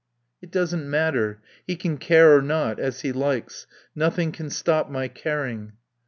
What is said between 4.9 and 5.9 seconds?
caring."